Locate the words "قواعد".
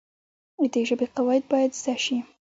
1.15-1.43